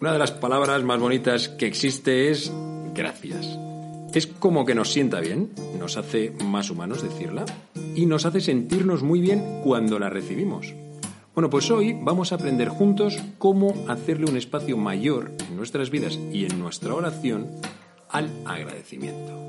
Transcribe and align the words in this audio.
Una 0.00 0.12
de 0.12 0.18
las 0.18 0.30
palabras 0.30 0.84
más 0.84 1.00
bonitas 1.00 1.48
que 1.48 1.66
existe 1.66 2.30
es 2.30 2.52
gracias. 2.94 3.58
Es 4.14 4.28
como 4.28 4.64
que 4.64 4.76
nos 4.76 4.92
sienta 4.92 5.18
bien, 5.20 5.50
nos 5.76 5.96
hace 5.96 6.30
más 6.44 6.70
humanos 6.70 7.02
decirla 7.02 7.44
y 7.96 8.06
nos 8.06 8.24
hace 8.24 8.40
sentirnos 8.40 9.02
muy 9.02 9.20
bien 9.20 9.60
cuando 9.64 9.98
la 9.98 10.08
recibimos. 10.08 10.72
Bueno, 11.34 11.50
pues 11.50 11.68
hoy 11.72 11.96
vamos 12.00 12.30
a 12.30 12.36
aprender 12.36 12.68
juntos 12.68 13.18
cómo 13.38 13.74
hacerle 13.88 14.30
un 14.30 14.36
espacio 14.36 14.76
mayor 14.76 15.32
en 15.48 15.56
nuestras 15.56 15.90
vidas 15.90 16.16
y 16.32 16.44
en 16.44 16.60
nuestra 16.60 16.94
oración 16.94 17.48
al 18.08 18.30
agradecimiento. 18.44 19.48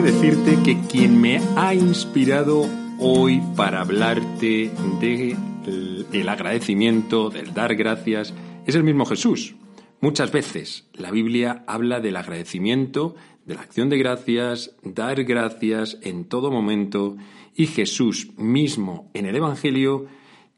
Decirte 0.00 0.58
que 0.64 0.80
quien 0.88 1.20
me 1.20 1.40
ha 1.56 1.74
inspirado 1.74 2.66
hoy 2.98 3.42
para 3.56 3.82
hablarte 3.82 4.70
del 5.00 6.28
agradecimiento, 6.28 7.28
del 7.28 7.52
dar 7.52 7.74
gracias, 7.74 8.32
es 8.66 8.74
el 8.74 8.84
mismo 8.84 9.04
Jesús. 9.04 9.54
Muchas 10.00 10.32
veces 10.32 10.88
la 10.94 11.10
Biblia 11.10 11.62
habla 11.66 12.00
del 12.00 12.16
agradecimiento, 12.16 13.14
de 13.44 13.54
la 13.54 13.60
acción 13.60 13.90
de 13.90 13.98
gracias, 13.98 14.74
dar 14.82 15.22
gracias 15.24 15.98
en 16.02 16.24
todo 16.24 16.50
momento, 16.50 17.16
y 17.54 17.66
Jesús 17.66 18.30
mismo 18.38 19.10
en 19.12 19.26
el 19.26 19.36
Evangelio 19.36 20.06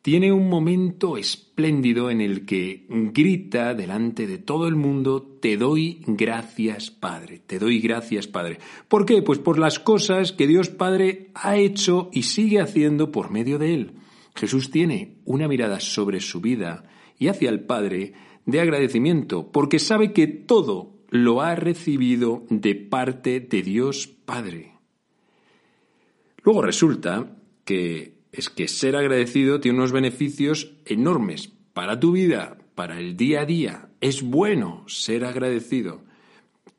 tiene 0.05 0.33
un 0.33 0.51
momento 0.51 1.17
espléndido 1.17 2.11
en 2.11 2.21
el 2.21 2.45
que 2.45 2.85
grita 2.89 3.73
delante 3.73 4.27
de 4.27 4.37
todo 4.37 4.69
el 4.69 4.77
mundo, 4.77 5.23
te 5.41 5.57
doy 5.57 6.03
gracias 6.07 6.91
Padre, 6.91 7.39
te 7.39 7.59
doy 7.59 7.81
gracias 7.81 8.27
Padre. 8.27 8.59
¿Por 8.87 9.07
qué? 9.07 9.23
Pues 9.23 9.39
por 9.39 9.59
las 9.59 9.79
cosas 9.79 10.33
que 10.33 10.47
Dios 10.47 10.69
Padre 10.69 11.31
ha 11.33 11.57
hecho 11.57 12.11
y 12.13 12.25
sigue 12.25 12.61
haciendo 12.61 13.11
por 13.11 13.31
medio 13.31 13.59
de 13.59 13.73
él. 13.73 13.93
Jesús 14.35 14.71
tiene 14.71 15.23
una 15.25 15.49
mirada 15.49 15.81
sobre 15.81 16.21
su 16.21 16.43
vida 16.43 16.85
y 17.19 17.29
hacia 17.29 17.49
el 17.49 17.61
Padre 17.61 18.13
de 18.45 18.61
agradecimiento, 18.61 19.51
porque 19.51 19.79
sabe 19.79 20.13
que 20.13 20.27
todo 20.27 20.99
lo 21.09 21.41
ha 21.41 21.55
recibido 21.55 22.45
de 22.51 22.75
parte 22.75 23.41
de 23.41 23.63
Dios 23.63 24.07
Padre. 24.07 24.75
Luego 26.43 26.61
resulta 26.61 27.39
que 27.65 28.14
es 28.37 28.51
que 28.51 28.67
ser 28.67 28.97
agradecido 28.97 29.61
tiene 29.61 29.79
unos 29.79 29.93
beneficios 29.93 30.73
enormes 30.87 31.53
para 31.73 32.01
tu 32.01 32.13
vida, 32.13 32.59
para 32.75 32.99
el 32.99 33.17
día 33.17 33.43
a 33.43 33.47
día. 33.47 33.91
Es 34.01 34.23
bueno 34.23 34.85
ser 34.89 35.25
agradecido. 35.25 36.03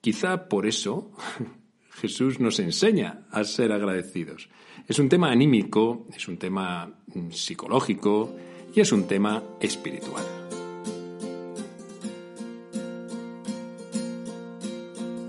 Quizá 0.02 0.50
por 0.50 0.66
eso 0.66 1.12
Jesús 1.92 2.42
nos 2.42 2.60
enseña 2.60 3.26
a 3.32 3.44
ser 3.46 3.72
agradecidos. 3.72 4.50
Es 4.88 5.00
un 5.00 5.08
tema 5.08 5.32
anímico, 5.32 6.08
es 6.14 6.28
un 6.28 6.38
tema 6.38 6.94
mm, 7.14 7.32
psicológico 7.32 8.36
y 8.76 8.82
es 8.82 8.92
un 8.92 9.08
tema 9.08 9.42
espiritual. 9.62 10.26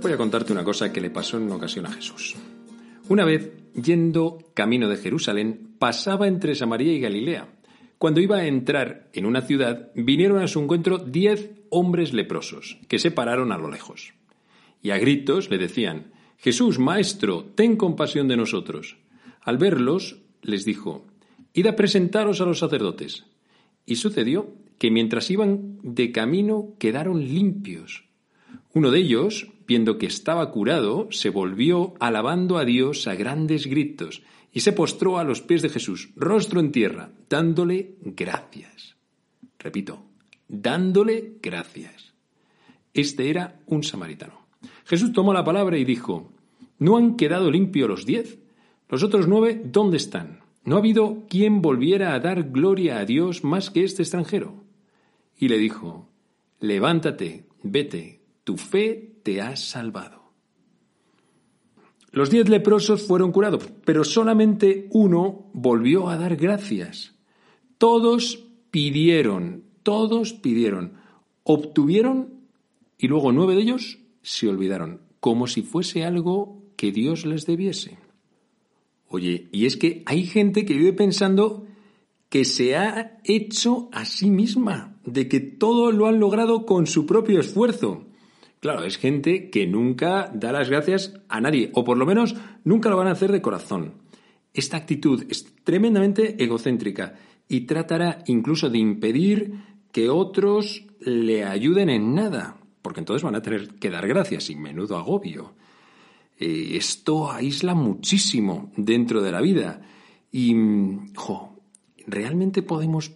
Voy 0.03 0.12
a 0.12 0.16
contarte 0.16 0.53
una 0.53 0.64
cosa 0.64 0.93
que 0.93 1.00
le 1.00 1.10
pasó 1.10 1.37
en 1.37 1.44
una 1.44 1.54
ocasión 1.56 1.87
a 1.87 1.93
Jesús. 1.93 2.37
Una 3.09 3.25
vez, 3.25 3.53
yendo 3.81 4.39
camino 4.53 4.89
de 4.89 4.97
Jerusalén, 4.97 5.77
pasaba 5.78 6.27
entre 6.27 6.56
Samaria 6.56 6.93
y 6.93 6.99
Galilea. 6.99 7.49
Cuando 7.99 8.21
iba 8.21 8.39
a 8.39 8.47
entrar 8.47 9.09
en 9.12 9.27
una 9.27 9.43
ciudad, 9.43 9.93
vinieron 9.94 10.43
a 10.43 10.49
su 10.49 10.61
encuentro 10.61 10.99
diez 10.99 11.53
hombres 11.71 12.12
leprosos, 12.12 12.78
que 12.89 12.99
se 12.99 13.12
pararon 13.12 13.53
a 13.53 13.59
lo 13.59 13.71
lejos. 13.71 14.12
Y 14.83 14.91
a 14.91 14.99
gritos 14.99 15.50
le 15.50 15.59
decían, 15.59 16.12
Jesús, 16.37 16.81
Maestro, 16.81 17.44
ten 17.55 17.77
compasión 17.77 18.27
de 18.27 18.37
nosotros. 18.37 18.97
Al 19.41 19.56
verlos, 19.56 20.21
les 20.43 20.65
dijo, 20.65 21.06
Id 21.55 21.69
a 21.69 21.77
presentaros 21.77 22.41
a 22.41 22.44
los 22.44 22.59
sacerdotes. 22.59 23.25
Y 23.87 23.97
sucedió 23.97 24.53
que 24.78 24.91
mientras 24.91 25.31
iban 25.31 25.78
de 25.83 26.11
camino 26.11 26.75
quedaron 26.81 27.21
limpios. 27.21 28.05
Uno 28.75 28.91
de 28.91 28.99
ellos, 28.99 29.49
viendo 29.66 29.99
que 29.99 30.06
estaba 30.06 30.50
curado, 30.50 31.09
se 31.10 31.31
volvió 31.31 31.94
alabando 32.00 32.59
a 32.59 32.65
Dios 32.65 33.06
a 33.06 33.15
grandes 33.15 33.66
gritos 33.66 34.22
y 34.53 34.60
se 34.60 34.72
postró 34.72 35.19
a 35.19 35.25
los 35.25 35.43
pies 35.43 35.62
de 35.62 35.69
Jesús, 35.69 36.10
rostro 36.16 36.60
en 36.60 36.72
tierra, 36.72 37.10
dándole 37.28 37.97
gracias. 38.00 38.97
Repito, 39.59 40.05
dándole 40.49 41.34
gracias. 41.43 42.15
Este 42.94 43.28
era 43.28 43.60
un 43.66 43.82
samaritano. 43.82 44.47
Jesús 44.84 45.12
tomó 45.12 45.34
la 45.34 45.44
palabra 45.44 45.76
y 45.76 45.84
dijo, 45.84 46.32
¿no 46.78 46.97
han 46.97 47.16
quedado 47.16 47.50
limpios 47.50 47.88
los 47.88 48.06
diez? 48.06 48.38
Los 48.88 49.03
otros 49.03 49.26
nueve, 49.28 49.60
¿dónde 49.65 49.97
están? 49.97 50.41
¿No 50.65 50.76
ha 50.76 50.78
habido 50.78 51.26
quien 51.28 51.60
volviera 51.60 52.15
a 52.15 52.21
dar 52.21 52.50
gloria 52.50 52.99
a 52.99 53.05
Dios 53.05 53.44
más 53.44 53.71
que 53.71 53.84
este 53.84 54.03
extranjero? 54.03 54.65
Y 55.38 55.49
le 55.49 55.59
dijo, 55.59 56.09
levántate, 56.60 57.44
vete, 57.62 58.21
tu 58.44 58.56
fe 58.56 59.16
te 59.26 59.42
ha 59.42 59.56
salvado. 59.56 60.22
Los 62.12 62.31
diez 62.31 62.48
leprosos 62.48 63.03
fueron 63.03 63.32
curados, 63.32 63.69
pero 63.84 64.04
solamente 64.04 64.87
uno 64.92 65.50
volvió 65.53 66.09
a 66.09 66.16
dar 66.16 66.37
gracias. 66.37 67.12
Todos 67.76 68.47
pidieron, 68.70 69.64
todos 69.82 70.32
pidieron, 70.32 70.92
obtuvieron 71.42 72.34
y 72.98 73.09
luego 73.09 73.32
nueve 73.32 73.56
de 73.56 73.62
ellos 73.62 73.98
se 74.22 74.47
olvidaron, 74.47 75.00
como 75.19 75.48
si 75.48 75.62
fuese 75.62 76.04
algo 76.04 76.62
que 76.76 76.93
Dios 76.93 77.26
les 77.26 77.47
debiese. 77.47 77.98
Oye, 79.08 79.48
y 79.50 79.66
es 79.66 79.76
que 79.76 80.04
hay 80.06 80.25
gente 80.25 80.64
que 80.64 80.75
vive 80.75 80.93
pensando 80.93 81.66
que 82.28 82.44
se 82.44 82.76
ha 82.76 83.19
hecho 83.25 83.88
a 83.91 84.04
sí 84.04 84.31
misma, 84.31 85.00
de 85.04 85.26
que 85.26 85.41
todo 85.41 85.91
lo 85.91 86.06
han 86.06 86.20
logrado 86.20 86.64
con 86.64 86.87
su 86.87 87.06
propio 87.06 87.41
esfuerzo. 87.41 88.06
Claro, 88.61 88.84
es 88.84 88.97
gente 88.97 89.50
que 89.50 89.67
nunca 89.67 90.31
da 90.34 90.53
las 90.53 90.71
gracias 90.71 91.15
a 91.28 91.41
nadie, 91.41 91.71
o 91.75 91.84
por 91.84 91.99
lo 91.99 92.06
menos 92.06 92.37
nunca 92.65 92.89
lo 92.89 92.97
van 92.97 93.09
a 93.09 93.12
hacer 93.12 93.31
de 93.31 93.43
corazón. 93.43 93.94
Esta 94.55 94.78
actitud 94.78 95.25
es 95.28 95.55
tremendamente 95.65 96.43
egocéntrica 96.43 97.15
y 97.49 97.62
tratará 97.62 98.25
incluso 98.27 98.71
de 98.71 98.78
impedir 98.78 99.53
que 99.93 100.09
otros 100.09 100.87
le 101.00 101.44
ayuden 101.44 101.91
en 101.91 102.14
nada, 102.14 102.56
porque 102.82 103.00
entonces 103.00 103.23
van 103.23 103.35
a 103.35 103.43
tener 103.43 103.75
que 103.75 103.91
dar 103.91 104.08
gracias 104.08 104.49
y 104.50 104.56
menudo 104.56 104.97
agobio. 104.97 105.55
Eh, 106.38 106.76
esto 106.76 107.31
aísla 107.31 107.75
muchísimo 107.75 108.73
dentro 108.76 109.23
de 109.23 109.32
la 109.32 109.41
vida 109.41 109.82
y, 110.32 110.55
jo, 111.14 111.61
¿realmente 112.06 112.62
podemos 112.62 113.12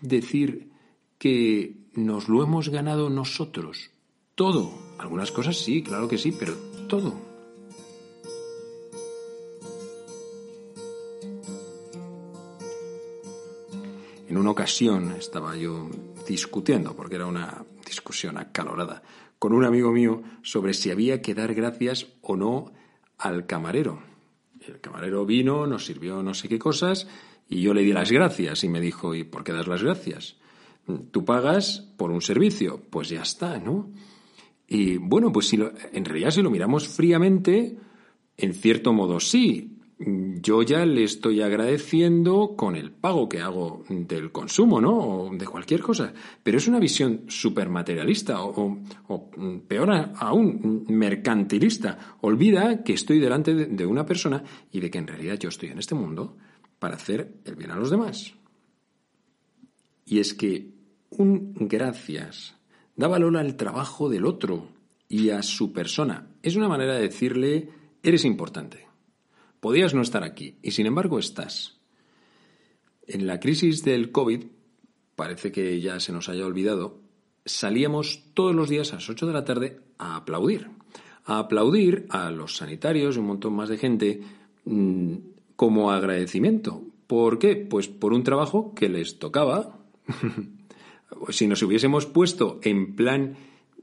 decir 0.00 0.70
que 1.18 1.76
nos 1.94 2.28
lo 2.28 2.42
hemos 2.42 2.68
ganado 2.68 3.10
nosotros? 3.10 3.90
Todo. 4.38 4.70
Algunas 4.98 5.32
cosas 5.32 5.56
sí, 5.56 5.82
claro 5.82 6.06
que 6.06 6.16
sí, 6.16 6.30
pero 6.30 6.54
todo. 6.86 7.12
En 14.28 14.36
una 14.36 14.52
ocasión 14.52 15.10
estaba 15.18 15.56
yo 15.56 15.90
discutiendo, 16.28 16.94
porque 16.94 17.16
era 17.16 17.26
una 17.26 17.64
discusión 17.84 18.38
acalorada, 18.38 19.02
con 19.40 19.52
un 19.52 19.64
amigo 19.64 19.90
mío 19.90 20.22
sobre 20.42 20.72
si 20.72 20.92
había 20.92 21.20
que 21.20 21.34
dar 21.34 21.52
gracias 21.52 22.06
o 22.20 22.36
no 22.36 22.70
al 23.18 23.44
camarero. 23.44 24.00
El 24.64 24.78
camarero 24.80 25.26
vino, 25.26 25.66
nos 25.66 25.84
sirvió 25.84 26.22
no 26.22 26.32
sé 26.32 26.48
qué 26.48 26.60
cosas, 26.60 27.08
y 27.48 27.60
yo 27.60 27.74
le 27.74 27.82
di 27.82 27.92
las 27.92 28.12
gracias 28.12 28.62
y 28.62 28.68
me 28.68 28.80
dijo, 28.80 29.16
¿y 29.16 29.24
por 29.24 29.42
qué 29.42 29.50
das 29.50 29.66
las 29.66 29.82
gracias? 29.82 30.36
Tú 31.10 31.24
pagas 31.24 31.88
por 31.96 32.12
un 32.12 32.22
servicio, 32.22 32.80
pues 32.88 33.08
ya 33.08 33.22
está, 33.22 33.58
¿no? 33.58 33.90
Y 34.68 34.98
bueno, 34.98 35.32
pues 35.32 35.48
si 35.48 35.58
en 35.92 36.04
realidad 36.04 36.30
si 36.30 36.42
lo 36.42 36.50
miramos 36.50 36.86
fríamente, 36.86 37.76
en 38.36 38.54
cierto 38.54 38.92
modo 38.92 39.18
sí. 39.18 39.74
Yo 40.00 40.62
ya 40.62 40.86
le 40.86 41.02
estoy 41.02 41.42
agradeciendo 41.42 42.54
con 42.56 42.76
el 42.76 42.92
pago 42.92 43.28
que 43.28 43.40
hago 43.40 43.82
del 43.88 44.30
consumo, 44.30 44.80
¿no? 44.80 44.96
O 44.96 45.36
de 45.36 45.44
cualquier 45.44 45.80
cosa. 45.80 46.12
Pero 46.40 46.58
es 46.58 46.68
una 46.68 46.78
visión 46.78 47.24
súper 47.26 47.68
materialista 47.68 48.44
o, 48.44 48.78
peor 49.66 49.90
aún, 50.14 50.84
mercantilista. 50.88 52.16
Olvida 52.20 52.84
que 52.84 52.92
estoy 52.92 53.18
delante 53.18 53.54
de 53.54 53.86
una 53.86 54.06
persona 54.06 54.44
y 54.70 54.78
de 54.78 54.88
que 54.88 54.98
en 54.98 55.08
realidad 55.08 55.36
yo 55.36 55.48
estoy 55.48 55.70
en 55.70 55.80
este 55.80 55.96
mundo 55.96 56.36
para 56.78 56.94
hacer 56.94 57.40
el 57.44 57.56
bien 57.56 57.72
a 57.72 57.76
los 57.76 57.90
demás. 57.90 58.34
Y 60.04 60.20
es 60.20 60.32
que 60.32 60.74
un 61.10 61.54
gracias 61.58 62.57
da 62.98 63.06
valor 63.06 63.36
al 63.36 63.56
trabajo 63.56 64.10
del 64.10 64.26
otro 64.26 64.66
y 65.08 65.30
a 65.30 65.42
su 65.42 65.72
persona. 65.72 66.26
Es 66.42 66.56
una 66.56 66.68
manera 66.68 66.94
de 66.94 67.02
decirle, 67.02 67.70
eres 68.02 68.24
importante. 68.24 68.86
Podías 69.60 69.94
no 69.94 70.02
estar 70.02 70.24
aquí 70.24 70.58
y 70.62 70.72
sin 70.72 70.86
embargo 70.86 71.18
estás. 71.20 71.78
En 73.06 73.26
la 73.26 73.38
crisis 73.38 73.84
del 73.84 74.10
COVID, 74.10 74.44
parece 75.14 75.52
que 75.52 75.80
ya 75.80 76.00
se 76.00 76.12
nos 76.12 76.28
haya 76.28 76.44
olvidado, 76.44 77.00
salíamos 77.46 78.24
todos 78.34 78.54
los 78.54 78.68
días 78.68 78.92
a 78.92 78.96
las 78.96 79.08
8 79.08 79.26
de 79.28 79.32
la 79.32 79.44
tarde 79.44 79.80
a 79.96 80.16
aplaudir. 80.16 80.68
A 81.24 81.38
aplaudir 81.38 82.06
a 82.10 82.32
los 82.32 82.56
sanitarios 82.56 83.14
y 83.14 83.20
un 83.20 83.26
montón 83.26 83.54
más 83.54 83.68
de 83.68 83.78
gente 83.78 84.22
mm, 84.64 85.14
como 85.54 85.92
agradecimiento. 85.92 86.82
¿Por 87.06 87.38
qué? 87.38 87.54
Pues 87.54 87.86
por 87.86 88.12
un 88.12 88.24
trabajo 88.24 88.74
que 88.74 88.88
les 88.88 89.20
tocaba. 89.20 89.78
si 91.30 91.46
nos 91.46 91.62
hubiésemos 91.62 92.06
puesto 92.06 92.60
en 92.62 92.94
plan 92.94 93.36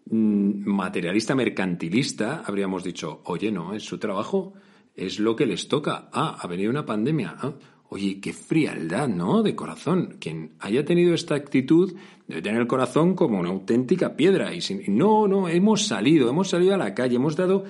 mm, 0.09 0.67
materialista 0.67 1.35
mercantilista, 1.35 2.43
habríamos 2.45 2.83
dicho, 2.83 3.21
oye, 3.25 3.51
no, 3.51 3.73
es 3.73 3.83
su 3.83 3.97
trabajo, 3.97 4.53
es 4.95 5.19
lo 5.19 5.35
que 5.35 5.45
les 5.45 5.67
toca. 5.67 6.09
Ah, 6.11 6.37
ha 6.39 6.47
venido 6.47 6.69
una 6.69 6.85
pandemia. 6.85 7.35
Ah, 7.39 7.53
oye, 7.89 8.19
qué 8.19 8.33
frialdad, 8.33 9.07
¿no? 9.07 9.43
De 9.43 9.55
corazón. 9.55 10.17
Quien 10.19 10.53
haya 10.59 10.85
tenido 10.85 11.13
esta 11.13 11.35
actitud 11.35 11.93
debe 12.27 12.41
tener 12.41 12.61
el 12.61 12.67
corazón 12.67 13.15
como 13.15 13.39
una 13.39 13.49
auténtica 13.49 14.15
piedra. 14.15 14.53
Y 14.53 14.59
no, 14.87 15.27
no, 15.27 15.47
hemos 15.49 15.85
salido, 15.85 16.29
hemos 16.29 16.49
salido 16.49 16.73
a 16.73 16.77
la 16.77 16.93
calle, 16.93 17.17
hemos 17.17 17.35
dado 17.35 17.65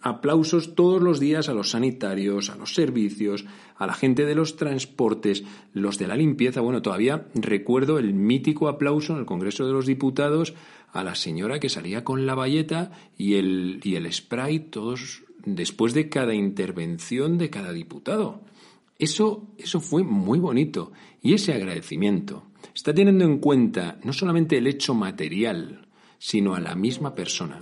aplausos 0.00 0.74
todos 0.74 1.02
los 1.02 1.20
días 1.20 1.48
a 1.48 1.54
los 1.54 1.70
sanitarios, 1.70 2.50
a 2.50 2.56
los 2.56 2.74
servicios, 2.74 3.44
a 3.76 3.86
la 3.86 3.94
gente 3.94 4.24
de 4.24 4.34
los 4.34 4.56
transportes, 4.56 5.44
los 5.72 5.98
de 5.98 6.06
la 6.06 6.16
limpieza. 6.16 6.60
Bueno, 6.60 6.82
todavía 6.82 7.26
recuerdo 7.34 7.98
el 7.98 8.14
mítico 8.14 8.68
aplauso 8.68 9.12
en 9.12 9.20
el 9.20 9.26
Congreso 9.26 9.66
de 9.66 9.72
los 9.72 9.86
Diputados 9.86 10.54
a 10.92 11.04
la 11.04 11.14
señora 11.14 11.60
que 11.60 11.68
salía 11.68 12.04
con 12.04 12.26
la 12.26 12.34
bayeta 12.34 12.90
y 13.18 13.34
el, 13.34 13.80
y 13.82 13.96
el 13.96 14.10
spray 14.12 14.60
todos 14.60 15.22
después 15.44 15.92
de 15.94 16.08
cada 16.08 16.34
intervención 16.34 17.38
de 17.38 17.50
cada 17.50 17.72
diputado. 17.72 18.40
Eso, 18.98 19.48
eso 19.58 19.80
fue 19.80 20.02
muy 20.02 20.38
bonito. 20.38 20.92
Y 21.22 21.34
ese 21.34 21.52
agradecimiento 21.52 22.44
está 22.74 22.94
teniendo 22.94 23.24
en 23.24 23.38
cuenta 23.38 23.98
no 24.04 24.12
solamente 24.12 24.56
el 24.56 24.66
hecho 24.66 24.94
material, 24.94 25.86
sino 26.18 26.54
a 26.54 26.60
la 26.60 26.74
misma 26.74 27.14
persona. 27.14 27.60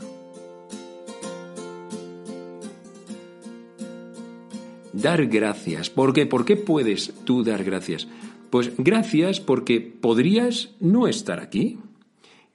Dar 4.95 5.27
gracias. 5.27 5.91
¿Por 5.91 6.13
qué? 6.13 6.27
¿Por 6.27 6.45
qué 6.45 6.57
puedes 6.57 7.13
tú 7.25 7.43
dar 7.43 7.65
gracias? 7.65 8.09
Pues 8.51 8.73
gracias 8.79 9.41
porque 9.41 9.81
podrías 9.81 10.71
no 10.81 11.09
estar 11.09 11.41
aquí. 11.41 11.79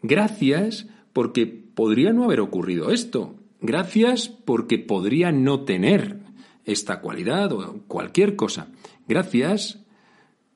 Gracias 0.02 0.88
porque 1.14 1.46
podría 1.46 2.14
no 2.14 2.24
haber 2.24 2.40
ocurrido 2.40 2.92
esto. 2.92 3.36
Gracias 3.62 4.30
porque 4.30 4.80
podría 4.80 5.32
no 5.32 5.66
tener 5.66 6.20
esta 6.64 7.02
cualidad 7.02 7.52
o 7.52 7.82
cualquier 7.88 8.36
cosa. 8.36 8.70
Gracias 9.08 9.80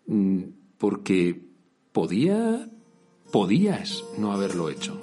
mm, 0.07 0.44
porque 0.77 1.41
podía, 1.91 2.69
podías 3.31 4.03
no 4.18 4.31
haberlo 4.31 4.69
hecho. 4.69 5.01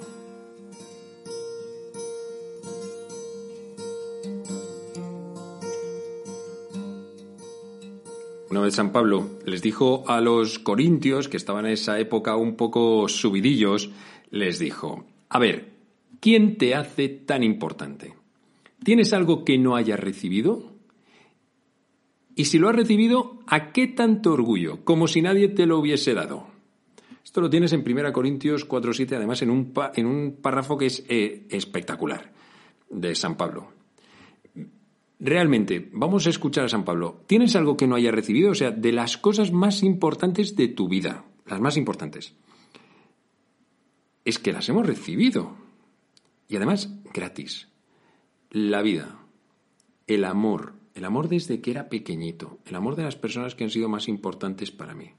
Una 8.51 8.59
vez 8.59 8.75
San 8.75 8.91
Pablo 8.91 9.39
les 9.45 9.61
dijo 9.61 10.03
a 10.07 10.19
los 10.19 10.59
corintios, 10.59 11.29
que 11.29 11.37
estaban 11.37 11.65
en 11.65 11.71
esa 11.71 11.97
época 11.99 12.35
un 12.35 12.57
poco 12.57 13.07
subidillos, 13.07 13.91
les 14.29 14.59
dijo, 14.59 15.05
a 15.29 15.39
ver, 15.39 15.71
¿quién 16.19 16.57
te 16.57 16.75
hace 16.75 17.07
tan 17.07 17.43
importante? 17.43 18.13
¿Tienes 18.83 19.13
algo 19.13 19.45
que 19.45 19.57
no 19.57 19.77
hayas 19.77 20.01
recibido? 20.01 20.73
Y 22.35 22.43
si 22.43 22.59
lo 22.59 22.67
has 22.67 22.75
recibido, 22.75 23.39
¿a 23.47 23.71
qué 23.71 23.87
tanto 23.87 24.33
orgullo? 24.33 24.83
Como 24.83 25.07
si 25.07 25.21
nadie 25.21 25.47
te 25.47 25.65
lo 25.65 25.79
hubiese 25.79 26.13
dado. 26.13 26.47
Esto 27.23 27.39
lo 27.39 27.49
tienes 27.49 27.71
en 27.71 27.89
1 27.89 28.11
Corintios 28.11 28.67
4.7, 28.67 29.15
además 29.15 29.41
en 29.43 29.49
un, 29.49 29.71
en 29.95 30.05
un 30.05 30.39
párrafo 30.41 30.77
que 30.77 30.87
es 30.87 31.05
eh, 31.07 31.45
espectacular, 31.49 32.33
de 32.89 33.15
San 33.15 33.37
Pablo 33.37 33.80
realmente, 35.21 35.89
vamos 35.93 36.25
a 36.25 36.31
escuchar 36.31 36.65
a 36.65 36.69
San 36.69 36.83
Pablo, 36.83 37.23
¿tienes 37.27 37.55
algo 37.55 37.77
que 37.77 37.87
no 37.87 37.95
hayas 37.95 38.13
recibido? 38.13 38.51
O 38.51 38.55
sea, 38.55 38.71
de 38.71 38.91
las 38.91 39.17
cosas 39.17 39.51
más 39.51 39.83
importantes 39.83 40.55
de 40.55 40.67
tu 40.67 40.89
vida, 40.89 41.23
las 41.45 41.61
más 41.61 41.77
importantes, 41.77 42.33
es 44.25 44.39
que 44.39 44.51
las 44.51 44.67
hemos 44.67 44.85
recibido. 44.85 45.55
Y 46.47 46.55
además, 46.57 46.93
gratis. 47.13 47.69
La 48.49 48.81
vida, 48.81 49.19
el 50.07 50.25
amor, 50.25 50.73
el 50.95 51.05
amor 51.05 51.29
desde 51.29 51.61
que 51.61 51.71
era 51.71 51.87
pequeñito, 51.87 52.57
el 52.65 52.75
amor 52.75 52.95
de 52.95 53.03
las 53.03 53.15
personas 53.15 53.55
que 53.55 53.63
han 53.63 53.69
sido 53.69 53.87
más 53.87 54.07
importantes 54.07 54.71
para 54.71 54.93
mí, 54.93 55.11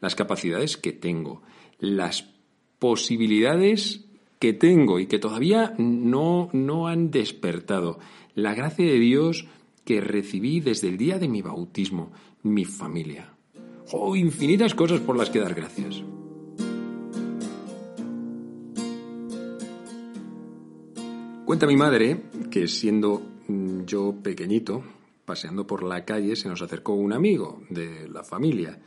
las 0.00 0.14
capacidades 0.14 0.76
que 0.76 0.92
tengo, 0.92 1.42
las 1.78 2.30
posibilidades 2.78 4.06
que 4.38 4.52
tengo 4.52 5.00
y 5.00 5.06
que 5.06 5.18
todavía 5.18 5.74
no, 5.78 6.48
no 6.52 6.86
han 6.86 7.10
despertado, 7.10 7.98
la 8.38 8.54
gracia 8.54 8.86
de 8.86 9.00
Dios 9.00 9.46
que 9.84 10.00
recibí 10.00 10.60
desde 10.60 10.86
el 10.86 10.96
día 10.96 11.18
de 11.18 11.26
mi 11.26 11.42
bautismo, 11.42 12.12
mi 12.44 12.64
familia. 12.64 13.34
Oh, 13.90 14.14
infinitas 14.14 14.76
cosas 14.76 15.00
por 15.00 15.16
las 15.16 15.28
que 15.28 15.40
dar 15.40 15.54
gracias. 15.54 16.04
Cuenta 21.44 21.66
mi 21.66 21.76
madre 21.76 22.26
que 22.48 22.68
siendo 22.68 23.22
mm, 23.48 23.82
yo 23.86 24.14
pequeñito, 24.22 24.84
paseando 25.24 25.66
por 25.66 25.82
la 25.82 26.04
calle, 26.04 26.36
se 26.36 26.48
nos 26.48 26.62
acercó 26.62 26.92
un 26.92 27.12
amigo 27.12 27.62
de 27.70 28.08
la 28.08 28.22
familia 28.22 28.78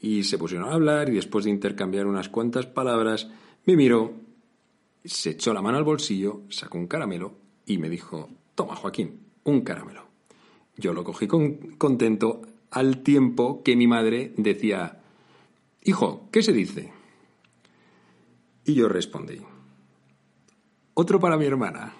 y 0.00 0.22
se 0.24 0.36
pusieron 0.36 0.68
a 0.68 0.74
hablar 0.74 1.08
y 1.08 1.14
después 1.14 1.46
de 1.46 1.50
intercambiar 1.50 2.06
unas 2.06 2.28
cuantas 2.28 2.66
palabras, 2.66 3.30
me 3.64 3.74
miró, 3.74 4.12
se 5.02 5.30
echó 5.30 5.54
la 5.54 5.62
mano 5.62 5.78
al 5.78 5.84
bolsillo, 5.84 6.42
sacó 6.50 6.76
un 6.76 6.88
caramelo 6.88 7.38
y 7.64 7.78
me 7.78 7.88
dijo, 7.88 8.28
Toma, 8.58 8.74
Joaquín, 8.74 9.20
un 9.44 9.60
caramelo. 9.60 10.02
Yo 10.76 10.92
lo 10.92 11.04
cogí 11.04 11.28
contento 11.28 12.42
al 12.72 13.04
tiempo 13.04 13.62
que 13.62 13.76
mi 13.76 13.86
madre 13.86 14.32
decía, 14.36 14.98
Hijo, 15.84 16.28
¿qué 16.32 16.42
se 16.42 16.52
dice? 16.52 16.92
Y 18.64 18.74
yo 18.74 18.88
respondí, 18.88 19.38
otro 20.94 21.20
para 21.20 21.36
mi 21.36 21.44
hermana. 21.44 21.92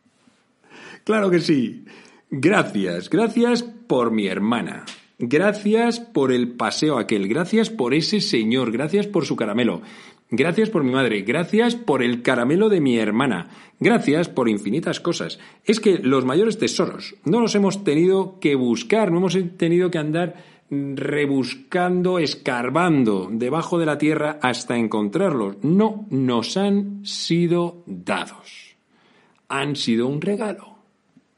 claro 1.04 1.28
que 1.28 1.40
sí. 1.40 1.84
Gracias, 2.30 3.10
gracias 3.10 3.62
por 3.62 4.12
mi 4.12 4.28
hermana. 4.28 4.86
Gracias 5.18 6.00
por 6.00 6.32
el 6.32 6.56
paseo 6.56 6.96
aquel, 6.96 7.28
gracias 7.28 7.68
por 7.68 7.92
ese 7.92 8.22
señor, 8.22 8.72
gracias 8.72 9.06
por 9.06 9.26
su 9.26 9.36
caramelo. 9.36 9.82
Gracias 10.30 10.70
por 10.70 10.82
mi 10.82 10.90
madre, 10.90 11.22
gracias 11.22 11.76
por 11.76 12.02
el 12.02 12.22
caramelo 12.22 12.68
de 12.68 12.80
mi 12.80 12.98
hermana, 12.98 13.50
gracias 13.78 14.28
por 14.28 14.48
infinitas 14.48 14.98
cosas. 14.98 15.38
Es 15.64 15.80
que 15.80 15.98
los 15.98 16.24
mayores 16.24 16.58
tesoros 16.58 17.14
no 17.24 17.40
los 17.40 17.54
hemos 17.54 17.84
tenido 17.84 18.40
que 18.40 18.54
buscar, 18.54 19.12
no 19.12 19.18
hemos 19.18 19.36
tenido 19.56 19.90
que 19.90 19.98
andar 19.98 20.34
rebuscando, 20.70 22.18
escarbando 22.18 23.28
debajo 23.30 23.78
de 23.78 23.86
la 23.86 23.98
tierra 23.98 24.38
hasta 24.42 24.76
encontrarlos. 24.76 25.56
No, 25.62 26.06
nos 26.10 26.56
han 26.56 27.04
sido 27.04 27.82
dados. 27.86 28.76
Han 29.48 29.76
sido 29.76 30.06
un 30.08 30.20
regalo. 30.20 30.74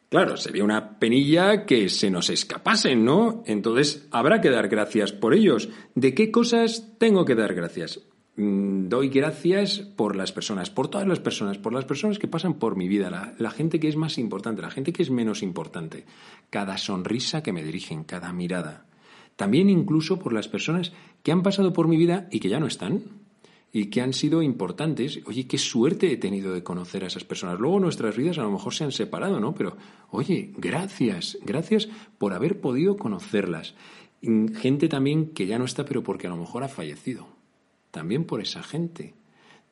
Claro, 0.09 0.37
sería 0.37 0.65
una 0.65 0.99
penilla 0.99 1.67
que 1.67 1.89
se 1.89 2.11
nos 2.11 2.31
escapasen, 2.31 3.05
¿no? 3.05 3.43
Entonces 3.47 4.07
habrá 4.13 4.41
que 4.41 4.51
dar 4.51 4.69
gracias 4.69 5.13
por 5.13 5.35
ellos. 5.35 5.69
¿De 5.95 6.15
qué 6.15 6.31
cosas 6.31 6.97
tengo 6.99 7.25
que 7.25 7.35
dar 7.35 7.55
gracias? 7.55 8.01
Mm, 8.37 8.89
doy 8.89 9.09
gracias 9.09 9.81
por 9.81 10.15
las 10.15 10.31
personas, 10.31 10.69
por 10.69 10.89
todas 10.89 11.09
las 11.09 11.21
personas, 11.21 11.57
por 11.57 11.73
las 11.73 11.87
personas 11.87 12.19
que 12.19 12.29
pasan 12.29 12.55
por 12.55 12.77
mi 12.77 12.87
vida, 12.87 13.35
la, 13.39 13.51
gente 13.51 13.81
que 13.81 13.89
es 13.89 13.97
más 13.97 14.19
importante, 14.19 14.61
la 14.61 14.71
gente 14.71 14.93
que 14.93 15.03
es 15.03 15.11
menos 15.11 15.43
importante, 15.43 16.05
cada 16.51 16.77
sonrisa 16.77 17.43
que 17.43 17.53
me 17.53 17.65
dirigen, 17.65 18.05
cada 18.05 18.33
mirada. 18.35 18.85
También 19.37 19.71
incluso 19.71 20.19
por 20.19 20.35
las 20.35 20.49
personas 20.49 20.93
que 21.23 21.33
han 21.33 21.43
pasado 21.43 21.73
por 21.73 21.89
mi 21.89 21.97
vida 21.97 22.29
y 22.31 22.41
que 22.41 22.49
ya 22.49 22.61
no 22.61 22.67
están. 22.67 23.27
y 23.73 23.87
que 23.87 24.01
han 24.01 24.15
sido 24.15 24.43
importantes. 24.43 25.21
Oye, 25.27 25.47
qué 25.47 25.59
suerte 25.59 26.11
he 26.11 26.17
tenido 26.17 26.55
de 26.55 26.63
conocer 26.63 27.05
a 27.05 27.09
esas 27.09 27.25
personas. 27.25 27.59
Luego 27.61 27.79
nuestras 27.79 28.17
vidas 28.17 28.39
a 28.39 28.43
lo 28.43 28.51
mejor 28.51 28.73
se 28.73 28.85
han 28.85 28.93
separado, 28.93 29.39
¿no? 29.39 29.55
Pero, 29.55 29.77
oye, 30.11 30.53
gracias, 30.57 31.37
gracias 31.43 31.87
por 32.17 32.33
haber 32.33 32.61
podido 32.61 32.97
conocerlas. 32.97 33.75
Gente 34.23 34.89
también 34.89 35.31
que 35.35 35.47
ya 35.47 35.59
no 35.59 35.67
está, 35.67 35.85
pero 35.85 36.03
porque 36.03 36.27
a 36.27 36.31
lo 36.31 36.39
mejor 36.39 36.65
ha 36.65 36.69
fallecido. 36.69 37.36
También 37.97 38.25
por 38.25 38.43
esa 38.43 38.63
gente. 38.63 39.15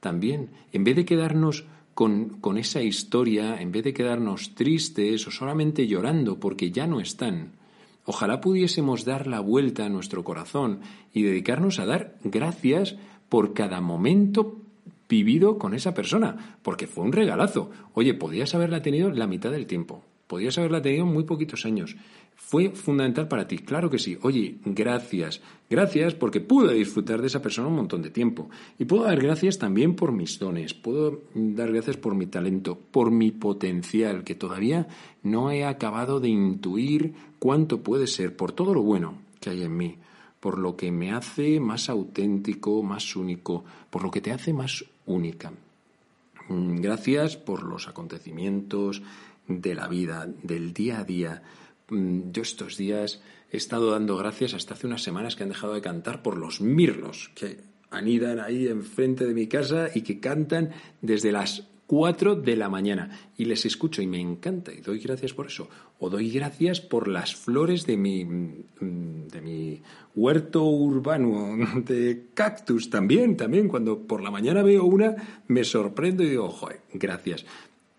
También, 0.00 0.48
en 0.72 0.82
vez 0.82 0.96
de 0.96 1.04
quedarnos 1.04 1.66
con, 1.92 2.40
con 2.40 2.56
esa 2.56 2.80
historia, 2.80 3.60
en 3.60 3.70
vez 3.70 3.84
de 3.84 3.92
quedarnos 3.92 4.54
tristes 4.54 5.26
o 5.26 5.30
solamente 5.30 5.86
llorando 5.86 6.40
porque 6.40 6.70
ya 6.70 6.86
no 6.86 7.00
están, 7.00 7.52
ojalá 8.06 8.40
pudiésemos 8.40 9.04
dar 9.04 9.26
la 9.26 9.40
vuelta 9.40 9.84
a 9.84 9.90
nuestro 9.90 10.24
corazón 10.24 10.80
y 11.12 11.22
dedicarnos 11.22 11.78
a 11.78 11.84
dar 11.84 12.16
gracias 12.24 12.96
por 13.28 13.52
cada 13.52 13.82
momento 13.82 14.56
vivido 15.06 15.58
con 15.58 15.74
esa 15.74 15.92
persona, 15.92 16.56
porque 16.62 16.86
fue 16.86 17.04
un 17.04 17.12
regalazo. 17.12 17.70
Oye, 17.92 18.14
podías 18.14 18.54
haberla 18.54 18.80
tenido 18.80 19.10
la 19.10 19.26
mitad 19.26 19.50
del 19.50 19.66
tiempo, 19.66 20.02
podías 20.34 20.58
haberla 20.58 20.82
tenido 20.82 21.06
muy 21.06 21.22
poquitos 21.22 21.64
años, 21.64 21.94
fue 22.34 22.70
fundamental 22.70 23.28
para 23.28 23.46
ti, 23.46 23.58
claro 23.58 23.88
que 23.88 24.00
sí. 24.00 24.18
Oye, 24.22 24.56
gracias. 24.64 25.40
Gracias 25.70 26.14
porque 26.14 26.40
pude 26.40 26.74
disfrutar 26.74 27.20
de 27.20 27.28
esa 27.28 27.40
persona 27.40 27.68
un 27.68 27.76
montón 27.76 28.02
de 28.02 28.10
tiempo. 28.10 28.50
Y 28.76 28.84
puedo 28.84 29.04
dar 29.04 29.22
gracias 29.22 29.60
también 29.60 29.94
por 29.94 30.10
mis 30.10 30.40
dones, 30.40 30.74
puedo 30.74 31.22
dar 31.34 31.70
gracias 31.70 31.96
por 31.98 32.16
mi 32.16 32.26
talento, 32.26 32.76
por 32.90 33.12
mi 33.12 33.30
potencial, 33.30 34.24
que 34.24 34.34
todavía 34.34 34.88
no 35.22 35.52
he 35.52 35.64
acabado 35.64 36.18
de 36.18 36.30
intuir 36.30 37.14
cuánto 37.38 37.84
puede 37.84 38.08
ser, 38.08 38.34
por 38.34 38.50
todo 38.50 38.74
lo 38.74 38.82
bueno 38.82 39.14
que 39.38 39.50
hay 39.50 39.62
en 39.62 39.76
mí, 39.76 39.98
por 40.40 40.58
lo 40.58 40.76
que 40.76 40.90
me 40.90 41.12
hace 41.12 41.60
más 41.60 41.88
auténtico, 41.88 42.82
más 42.82 43.14
único, 43.14 43.64
por 43.88 44.02
lo 44.02 44.10
que 44.10 44.20
te 44.20 44.32
hace 44.32 44.52
más 44.52 44.84
única. 45.06 45.52
Mm, 46.48 46.80
gracias 46.80 47.36
por 47.36 47.62
los 47.62 47.86
acontecimientos 47.86 49.00
de 49.48 49.74
la 49.74 49.88
vida, 49.88 50.28
del 50.42 50.72
día 50.72 51.00
a 51.00 51.04
día 51.04 51.42
Mm, 51.88 52.30
yo 52.32 52.42
estos 52.42 52.76
días 52.76 53.20
he 53.50 53.56
estado 53.56 53.90
dando 53.90 54.16
gracias 54.16 54.54
hasta 54.54 54.74
hace 54.74 54.86
unas 54.86 55.02
semanas 55.02 55.36
que 55.36 55.42
han 55.42 55.50
dejado 55.50 55.74
de 55.74 55.82
cantar 55.82 56.22
por 56.22 56.38
los 56.38 56.60
mirlos 56.60 57.30
que 57.34 57.58
anidan 57.90 58.40
ahí 58.40 58.66
enfrente 58.66 59.26
de 59.26 59.34
mi 59.34 59.46
casa 59.46 59.88
y 59.94 60.00
que 60.00 60.18
cantan 60.18 60.70
desde 61.02 61.30
las 61.30 61.68
4 61.86 62.36
de 62.36 62.56
la 62.56 62.70
mañana 62.70 63.30
y 63.36 63.44
les 63.44 63.66
escucho 63.66 64.00
y 64.00 64.06
me 64.06 64.18
encanta 64.18 64.72
y 64.72 64.80
doy 64.80 64.98
gracias 64.98 65.34
por 65.34 65.46
eso. 65.46 65.68
O 65.98 66.08
doy 66.08 66.30
gracias 66.30 66.80
por 66.80 67.06
las 67.06 67.36
flores 67.36 67.84
de 67.86 67.98
mi, 67.98 68.24
mm, 68.24 69.28
de 69.28 69.40
mi 69.42 69.82
huerto 70.14 70.64
urbano 70.64 71.54
de 71.84 72.28
cactus 72.32 72.88
también, 72.88 73.36
también. 73.36 73.68
Cuando 73.68 73.98
por 74.06 74.22
la 74.22 74.30
mañana 74.30 74.62
veo 74.62 74.84
una 74.84 75.42
me 75.48 75.64
sorprendo 75.64 76.22
y 76.22 76.30
digo, 76.30 76.48
joder, 76.48 76.80
gracias. 76.94 77.44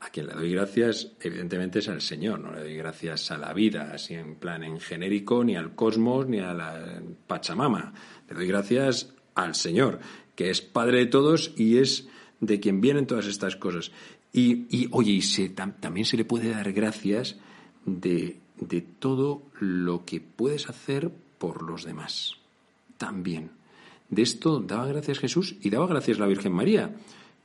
A 0.02 0.10
quien 0.10 0.28
le 0.28 0.34
doy 0.34 0.52
gracias, 0.52 1.14
evidentemente, 1.22 1.80
es 1.80 1.88
al 1.90 2.02
Señor, 2.02 2.40
no 2.40 2.54
le 2.54 2.62
doy 2.62 2.76
gracias 2.76 3.32
a 3.32 3.38
la 3.38 3.54
vida, 3.54 3.92
así 3.94 4.14
en 4.14 4.36
plan 4.36 4.64
en 4.64 4.80
genérico, 4.80 5.44
ni 5.44 5.56
al 5.56 5.74
cosmos, 5.74 6.28
ni 6.28 6.40
a 6.40 6.54
la 6.54 7.02
Pachamama. 7.28 7.94
Le 8.30 8.36
doy 8.36 8.48
gracias 8.48 9.14
al 9.36 9.56
Señor, 9.56 10.00
que 10.36 10.50
es 10.50 10.62
Padre 10.62 11.00
de 11.00 11.06
todos 11.08 11.54
y 11.56 11.78
es 11.78 12.08
de 12.40 12.60
quien 12.60 12.82
vienen 12.82 13.08
todas 13.08 13.26
estas 13.26 13.56
cosas. 13.56 13.92
Y, 14.34 14.90
oye, 14.92 15.14
y 15.14 15.22
se, 15.22 15.48
también 15.50 16.06
se 16.06 16.18
le 16.18 16.26
puede 16.26 16.50
dar 16.50 16.74
gracias 16.74 17.38
de, 17.86 18.38
de 18.60 18.82
todo 18.82 19.44
lo 19.60 20.04
que 20.04 20.20
puedes 20.20 20.70
hacer 20.70 21.10
por 21.38 21.64
los 21.64 21.86
demás. 21.86 22.36
También. 22.98 23.52
De 24.10 24.22
esto 24.22 24.60
daba 24.60 24.88
gracias 24.88 25.20
Jesús 25.20 25.56
y 25.62 25.70
daba 25.70 25.88
gracias 25.88 26.20
la 26.20 26.28
Virgen 26.28 26.52
María. 26.52 26.96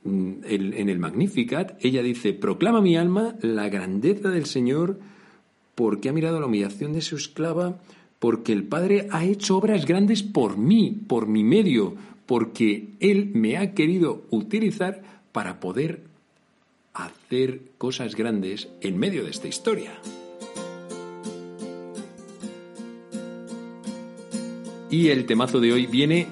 Mm, 0.03 0.43
en 0.43 0.89
el 0.89 0.97
Magnificat, 0.97 1.77
ella 1.83 2.01
dice, 2.01 2.33
proclama 2.33 2.81
mi 2.81 2.97
alma 2.97 3.35
la 3.41 3.69
grandeza 3.69 4.29
del 4.29 4.45
Señor 4.45 4.99
porque 5.75 6.09
ha 6.09 6.13
mirado 6.13 6.39
la 6.39 6.47
humillación 6.47 6.93
de 6.93 7.01
su 7.01 7.15
esclava, 7.15 7.79
porque 8.19 8.53
el 8.53 8.63
Padre 8.63 9.07
ha 9.11 9.25
hecho 9.25 9.57
obras 9.57 9.85
grandes 9.85 10.23
por 10.23 10.57
mí, 10.57 10.95
por 11.07 11.27
mi 11.27 11.43
medio, 11.43 11.95
porque 12.25 12.89
Él 12.99 13.31
me 13.33 13.57
ha 13.57 13.73
querido 13.73 14.25
utilizar 14.29 15.01
para 15.31 15.59
poder 15.59 16.03
hacer 16.93 17.61
cosas 17.77 18.15
grandes 18.15 18.69
en 18.81 18.97
medio 18.97 19.23
de 19.23 19.31
esta 19.31 19.47
historia. 19.47 19.93
Y 24.89 25.07
el 25.07 25.25
temazo 25.25 25.59
de 25.59 25.71
hoy 25.71 25.85
viene 25.85 26.27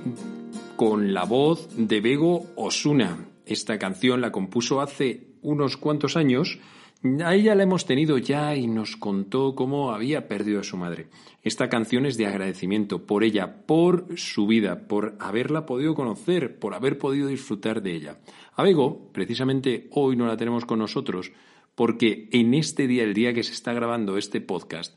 con 0.75 1.13
la 1.13 1.23
voz 1.23 1.69
de 1.77 2.01
Bego 2.01 2.47
Osuna. 2.55 3.28
Esta 3.49 3.79
canción 3.79 4.21
la 4.21 4.31
compuso 4.31 4.79
hace 4.79 5.25
unos 5.41 5.75
cuantos 5.75 6.15
años. 6.15 6.59
A 7.25 7.33
ella 7.33 7.55
la 7.55 7.63
hemos 7.63 7.87
tenido 7.87 8.19
ya 8.19 8.55
y 8.55 8.67
nos 8.67 8.95
contó 8.95 9.55
cómo 9.55 9.91
había 9.91 10.27
perdido 10.27 10.59
a 10.59 10.63
su 10.63 10.77
madre. 10.77 11.07
Esta 11.41 11.67
canción 11.67 12.05
es 12.05 12.15
de 12.15 12.27
agradecimiento 12.27 13.07
por 13.07 13.23
ella, 13.23 13.65
por 13.65 14.05
su 14.19 14.45
vida, 14.45 14.87
por 14.87 15.15
haberla 15.19 15.65
podido 15.65 15.95
conocer, 15.95 16.59
por 16.59 16.75
haber 16.75 16.99
podido 16.99 17.27
disfrutar 17.27 17.81
de 17.81 17.95
ella. 17.95 18.19
Abego, 18.53 19.09
precisamente 19.13 19.87
hoy 19.93 20.15
no 20.15 20.27
la 20.27 20.37
tenemos 20.37 20.65
con 20.65 20.77
nosotros 20.77 21.31
porque 21.73 22.29
en 22.31 22.53
este 22.53 22.85
día, 22.85 23.03
el 23.03 23.15
día 23.15 23.33
que 23.33 23.41
se 23.41 23.53
está 23.53 23.73
grabando 23.73 24.15
este 24.15 24.41
podcast, 24.41 24.95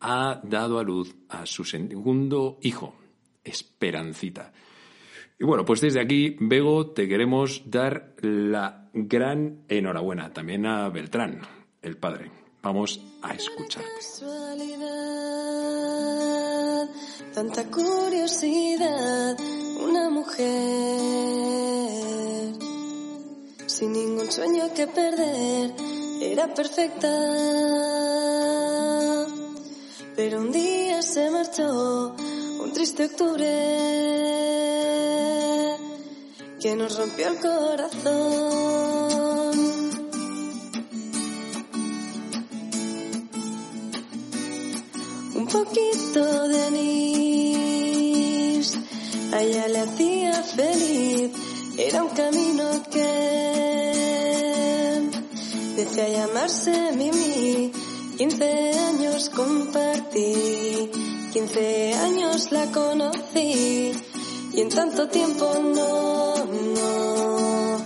ha 0.00 0.40
dado 0.42 0.80
a 0.80 0.82
luz 0.82 1.14
a 1.28 1.46
su 1.46 1.62
segundo 1.62 2.58
hijo, 2.62 2.96
Esperancita. 3.44 4.52
Y 5.42 5.44
bueno, 5.44 5.64
pues 5.64 5.80
desde 5.80 6.00
aquí, 6.00 6.36
Bego, 6.38 6.92
te 6.92 7.08
queremos 7.08 7.62
dar 7.66 8.14
la 8.20 8.88
gran 8.92 9.64
enhorabuena 9.66 10.32
también 10.32 10.66
a 10.66 10.88
Beltrán, 10.88 11.40
el 11.82 11.96
padre. 11.96 12.30
Vamos 12.62 13.00
a 13.22 13.34
escucharte. 13.34 13.90
Tanta 17.34 17.64
curiosidad, 17.64 19.36
una 19.84 20.10
mujer 20.10 20.44
sin 23.66 23.92
ningún 23.94 24.30
sueño 24.30 24.72
que 24.76 24.86
perder, 24.86 25.72
era 26.20 26.54
perfecta. 26.54 27.10
Pero 30.14 30.40
un 30.40 30.52
día 30.52 31.02
se 31.02 31.28
marchó, 31.32 32.14
un 32.64 32.72
triste 32.72 33.04
octubre 33.06 33.46
que 36.60 36.76
nos 36.76 36.96
rompió 36.96 37.28
el 37.28 37.38
corazón. 37.38 37.92
Un 45.34 45.46
poquito 45.46 46.48
de 46.48 46.62
anís, 46.64 47.98
a 49.32 49.42
ella 49.42 49.68
le 49.68 49.80
hacía 49.80 50.42
feliz, 50.42 51.30
era 51.78 52.04
un 52.04 52.10
camino 52.10 52.82
que 52.90 53.08
decía 55.76 56.08
llamarse 56.08 56.92
Mimi. 56.96 57.72
15 58.16 58.78
años 58.78 59.30
compartí, 59.30 60.90
15 61.32 61.94
años 61.94 62.52
la 62.52 62.66
conocí 62.72 63.92
y 64.52 64.60
en 64.60 64.68
tanto 64.68 65.08
tiempo 65.08 65.50
no, 65.62 66.34
no. 66.44 67.78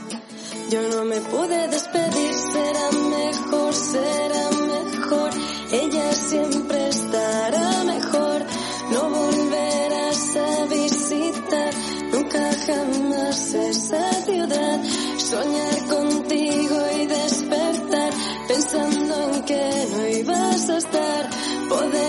Yo 0.68 0.82
no 0.90 1.04
me 1.04 1.20
pude 1.20 1.68
despedir, 1.68 2.34
será 2.34 2.90
mejor, 2.90 3.72
será 3.72 4.50
mejor. 4.50 5.30
Ella 5.70 6.12
siempre 6.12 6.88
estará 6.88 7.84
mejor. 7.84 8.44
No 8.90 9.10
volverás 9.10 10.36
a 10.36 10.66
visitar 10.66 11.70
nunca 12.10 12.50
jamás 12.66 13.54
esa 13.54 14.12
ciudad. 14.24 14.80
Soñar 15.18 15.86
contigo 15.86 16.76
y 17.00 17.06
despertar 17.06 18.12
pensando 18.48 19.30
en 19.34 19.42
que 19.44 19.86
no 19.92 20.08
ibas 20.08 20.68
a 20.68 20.78
estar. 20.78 21.30
Poder 21.68 22.05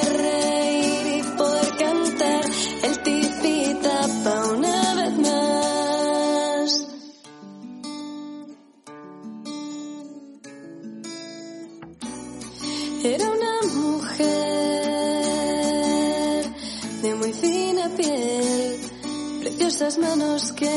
preciosas 19.88 19.98
manos 20.00 20.52
que 20.52 20.70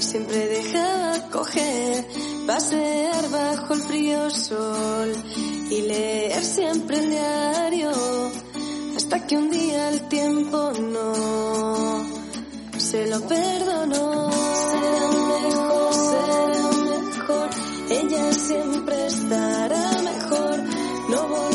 siempre 0.00 0.46
dejaba 0.48 1.30
coger, 1.30 2.04
pasear 2.46 3.30
bajo 3.30 3.74
el 3.74 3.80
frío 3.82 4.30
sol 4.30 5.12
y 5.70 5.82
leer 5.82 6.44
siempre 6.44 6.98
el 6.98 7.10
diario 7.10 7.92
hasta 8.96 9.26
que 9.26 9.36
un 9.36 9.50
día 9.50 9.90
el 9.90 10.08
tiempo 10.08 10.72
no 10.80 11.12
se 12.76 13.06
lo 13.06 13.20
perdonó. 13.20 14.30
Será 14.70 15.10
mejor, 15.28 15.94
será 15.94 16.46
mejor, 16.90 17.50
ella 17.90 18.32
siempre 18.32 19.06
estará 19.06 19.92
mejor. 20.02 20.64
No 21.10 21.47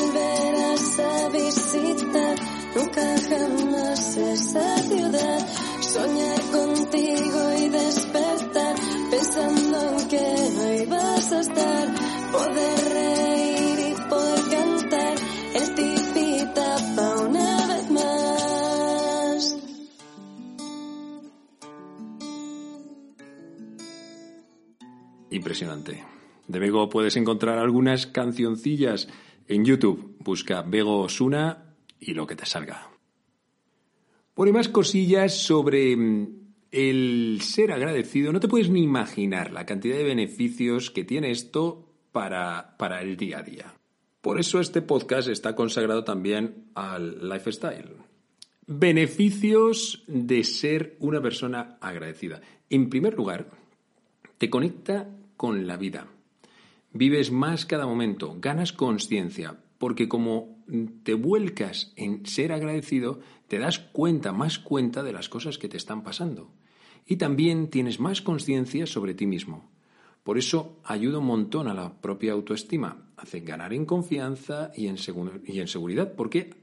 Soñar 5.94 6.42
contigo 6.52 7.54
y 7.60 7.70
despertar 7.70 8.76
pensando 9.12 9.78
que 10.10 10.50
no 10.56 10.74
ibas 10.82 11.32
a 11.32 11.40
estar. 11.40 11.88
Poder 12.32 12.80
reír 12.94 13.80
y 13.92 14.10
poder 14.10 14.40
cantar 14.50 15.18
el 15.54 15.76
tipitapa 15.76 17.20
una 17.30 17.68
vez 17.68 17.92
más. 17.92 19.58
Impresionante. 25.30 26.04
De 26.48 26.58
Bego 26.58 26.90
puedes 26.90 27.16
encontrar 27.18 27.60
algunas 27.60 28.08
cancioncillas 28.08 29.10
en 29.48 29.64
YouTube. 29.64 30.16
Busca 30.18 30.64
Bego 30.64 31.02
Osuna 31.02 31.76
y 32.00 32.16
lo 32.16 32.26
que 32.26 32.36
te 32.36 32.48
salga. 32.48 32.93
Bueno, 34.36 34.50
y 34.50 34.54
más 34.54 34.68
cosillas 34.68 35.38
sobre 35.38 35.96
mm, 35.96 36.28
el 36.72 37.40
ser 37.42 37.72
agradecido. 37.72 38.34
No 38.34 38.40
te 38.40 38.48
puedes 38.48 38.70
ni 38.70 38.82
imaginar 38.82 39.52
la 39.52 39.66
cantidad 39.66 39.96
de 39.96 40.04
beneficios 40.04 40.90
que 40.90 41.04
tiene 41.04 41.30
esto 41.30 41.88
para, 42.12 42.76
para 42.78 43.02
el 43.02 43.16
día 43.16 43.40
a 43.40 43.44
día. 43.44 43.74
Por 44.22 44.40
eso 44.40 44.60
este 44.60 44.82
podcast 44.82 45.28
está 45.28 45.56
consagrado 45.56 46.04
también 46.04 46.66
al 46.74 47.30
lifestyle. 47.30 47.98
Beneficios 48.66 50.04
de 50.08 50.44
ser 50.44 50.96
una 51.00 51.22
persona 51.22 51.78
agradecida. 51.80 52.42
En 52.70 52.90
primer 52.90 53.14
lugar, 53.14 53.52
te 54.40 54.50
conecta 54.50 55.10
con 55.38 55.68
la 55.68 55.78
vida. 55.78 56.08
Vives 56.92 57.32
más 57.32 57.66
cada 57.66 57.86
momento, 57.86 58.38
ganas 58.40 58.74
conciencia, 58.74 59.58
porque 59.78 60.08
como 60.08 60.64
te 61.04 61.14
vuelcas 61.14 61.92
en 61.98 62.26
ser 62.26 62.54
agradecido, 62.54 63.20
te 63.54 63.60
das 63.60 63.78
cuenta, 63.78 64.32
más 64.32 64.58
cuenta 64.58 65.04
de 65.04 65.14
las 65.14 65.30
cosas 65.30 65.60
que 65.60 65.70
te 65.70 65.78
están 65.78 66.02
pasando. 66.02 66.50
Y 67.06 67.18
también 67.18 67.70
tienes 67.70 68.00
más 68.00 68.24
conciencia 68.24 68.88
sobre 68.88 69.14
ti 69.14 69.28
mismo. 69.28 69.70
Por 70.24 70.40
eso 70.40 70.80
ayuda 70.84 71.20
un 71.20 71.28
montón 71.28 71.68
a 71.68 71.76
la 71.76 72.02
propia 72.02 72.32
autoestima, 72.32 73.12
hace 73.16 73.42
ganar 73.42 73.72
en 73.72 73.86
confianza 73.86 74.72
y 74.76 74.88
en, 74.88 74.96
y 75.46 75.60
en 75.60 75.68
seguridad, 75.68 76.16
porque 76.16 76.56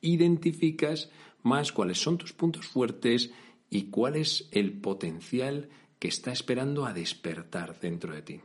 identificas 0.00 1.10
más 1.42 1.72
cuáles 1.72 2.00
son 2.00 2.16
tus 2.16 2.32
puntos 2.32 2.66
fuertes 2.66 3.32
y 3.68 3.90
cuál 3.90 4.16
es 4.16 4.48
el 4.50 4.72
potencial 4.72 5.68
que 5.98 6.08
está 6.08 6.32
esperando 6.32 6.86
a 6.86 6.94
despertar 6.94 7.78
dentro 7.80 8.14
de 8.14 8.22
ti. 8.22 8.40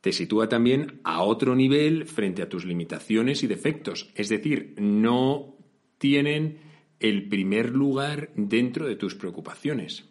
Te 0.00 0.12
sitúa 0.12 0.48
también 0.48 1.02
a 1.04 1.22
otro 1.22 1.54
nivel 1.54 2.06
frente 2.06 2.40
a 2.40 2.48
tus 2.48 2.64
limitaciones 2.64 3.42
y 3.42 3.46
defectos, 3.46 4.08
es 4.14 4.30
decir, 4.30 4.74
no 4.78 5.54
tienen 5.98 6.66
el 7.00 7.28
primer 7.28 7.70
lugar 7.70 8.30
dentro 8.34 8.86
de 8.86 8.96
tus 8.96 9.14
preocupaciones. 9.14 10.06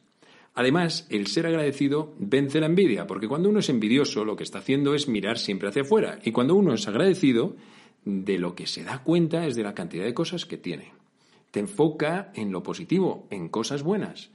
Además, 0.53 1.05
el 1.09 1.27
ser 1.27 1.45
agradecido 1.45 2.15
vence 2.17 2.59
la 2.59 2.65
envidia, 2.65 3.05
porque 3.05 3.27
cuando 3.27 3.49
uno 3.49 3.59
es 3.59 3.69
envidioso 3.69 4.25
lo 4.25 4.35
que 4.35 4.43
está 4.43 4.59
haciendo 4.59 4.95
es 4.95 5.07
mirar 5.07 5.37
siempre 5.37 5.69
hacia 5.69 5.83
afuera, 5.83 6.19
y 6.23 6.31
cuando 6.31 6.55
uno 6.55 6.73
es 6.73 6.87
agradecido, 6.87 7.55
de 8.05 8.39
lo 8.39 8.55
que 8.55 8.67
se 8.67 8.83
da 8.83 9.03
cuenta 9.03 9.45
es 9.45 9.55
de 9.55 9.63
la 9.63 9.75
cantidad 9.75 10.05
de 10.05 10.13
cosas 10.13 10.45
que 10.45 10.57
tiene. 10.57 10.93
Te 11.51 11.59
enfoca 11.59 12.31
en 12.33 12.51
lo 12.51 12.63
positivo, 12.63 13.27
en 13.29 13.49
cosas 13.49 13.83
buenas. 13.83 14.31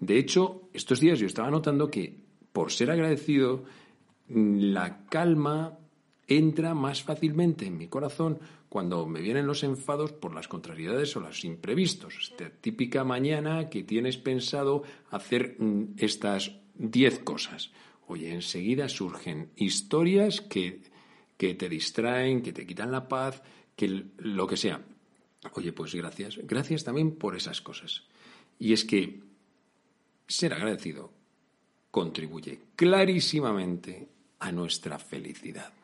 De 0.00 0.18
hecho, 0.18 0.68
estos 0.72 1.00
días 1.00 1.18
yo 1.18 1.26
estaba 1.26 1.50
notando 1.50 1.90
que 1.90 2.16
por 2.52 2.72
ser 2.72 2.90
agradecido, 2.90 3.64
la 4.28 5.04
calma 5.06 5.78
entra 6.28 6.74
más 6.74 7.02
fácilmente 7.02 7.66
en 7.66 7.78
mi 7.78 7.88
corazón 7.88 8.38
cuando 8.68 9.06
me 9.06 9.22
vienen 9.22 9.46
los 9.46 9.64
enfados 9.64 10.12
por 10.12 10.34
las 10.34 10.46
contrariedades 10.46 11.16
o 11.16 11.20
los 11.20 11.42
imprevistos. 11.44 12.14
Esta 12.20 12.50
típica 12.50 13.02
mañana 13.02 13.70
que 13.70 13.82
tienes 13.82 14.18
pensado 14.18 14.82
hacer 15.10 15.56
mm, 15.58 15.94
estas 15.96 16.52
diez 16.74 17.18
cosas. 17.20 17.72
Oye, 18.06 18.32
enseguida 18.32 18.88
surgen 18.88 19.50
historias 19.56 20.42
que, 20.42 20.82
que 21.36 21.54
te 21.54 21.68
distraen, 21.68 22.42
que 22.42 22.52
te 22.52 22.66
quitan 22.66 22.92
la 22.92 23.08
paz, 23.08 23.42
que 23.74 24.04
lo 24.18 24.46
que 24.46 24.58
sea. 24.58 24.82
Oye, 25.54 25.72
pues 25.72 25.94
gracias. 25.94 26.38
Gracias 26.44 26.84
también 26.84 27.16
por 27.16 27.36
esas 27.36 27.62
cosas. 27.62 28.04
Y 28.58 28.74
es 28.74 28.84
que 28.84 29.20
ser 30.26 30.52
agradecido 30.52 31.10
contribuye 31.90 32.60
clarísimamente 32.76 34.08
a 34.40 34.52
nuestra 34.52 34.98
felicidad. 34.98 35.77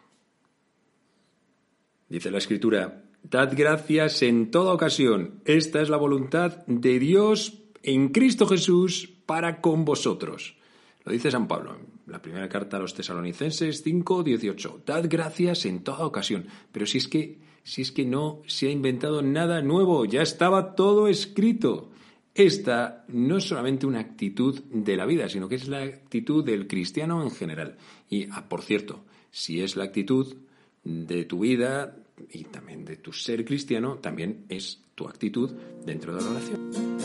Dice 2.09 2.31
la 2.31 2.39
Escritura, 2.39 3.05
Dad 3.23 3.55
gracias 3.57 4.23
en 4.23 4.51
toda 4.51 4.75
ocasión. 4.75 5.41
Esta 5.47 5.81
es 5.81 5.89
la 5.89 5.97
voluntad 5.97 6.67
de 6.67 6.99
Dios 6.99 7.63
en 7.83 8.11
Cristo 8.11 8.47
Jesús 8.47 9.11
para 9.25 9.63
con 9.63 9.87
vosotros. 9.87 10.57
Lo 11.05 11.13
dice 11.13 11.31
San 11.31 11.49
Pablo 11.49 11.77
en 11.77 11.87
la 12.13 12.21
primera 12.21 12.49
carta 12.51 12.77
a 12.77 12.81
los 12.81 12.93
tesalonicenses 12.93 13.83
5, 13.83 14.23
18. 14.23 14.83
Dad 14.85 15.07
gracias 15.09 15.65
en 15.65 15.83
toda 15.83 16.05
ocasión. 16.05 16.47
Pero 16.71 16.85
si 16.85 16.99
es 16.99 17.09
que, 17.09 17.39
si 17.63 17.81
es 17.81 17.93
que 17.93 18.05
no 18.05 18.43
se 18.47 18.69
ha 18.69 18.71
inventado 18.71 19.23
nada 19.23 19.63
nuevo, 19.63 20.05
ya 20.05 20.21
estaba 20.21 20.75
todo 20.75 21.09
escrito. 21.09 21.91
Esta 22.35 23.07
no 23.09 23.39
es 23.39 23.45
solamente 23.45 23.87
una 23.87 24.01
actitud 24.01 24.61
de 24.65 24.97
la 24.97 25.07
vida, 25.07 25.31
sino 25.31 25.49
que 25.49 25.55
es 25.55 25.69
la 25.69 25.83
actitud 25.83 26.45
del 26.45 26.67
cristiano 26.67 27.23
en 27.23 27.31
general. 27.31 27.79
Y, 28.11 28.29
ah, 28.31 28.49
por 28.49 28.61
cierto, 28.61 29.05
si 29.31 29.63
es 29.63 29.77
la 29.77 29.85
actitud 29.85 30.37
de 30.85 31.25
tu 31.25 31.41
vida 31.41 31.97
y 32.31 32.45
también 32.45 32.85
de 32.85 32.97
tu 32.97 33.13
ser 33.13 33.45
cristiano, 33.45 33.97
también 33.97 34.45
es 34.49 34.81
tu 34.95 35.09
actitud 35.09 35.51
dentro 35.85 36.15
de 36.15 36.23
la 36.23 36.31
oración. 36.31 37.05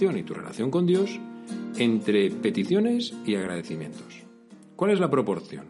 y 0.00 0.22
tu 0.22 0.32
relación 0.32 0.70
con 0.70 0.86
Dios 0.86 1.20
entre 1.76 2.30
peticiones 2.30 3.12
y 3.26 3.34
agradecimientos. 3.34 4.22
¿Cuál 4.74 4.92
es 4.92 5.00
la 5.00 5.10
proporción? 5.10 5.66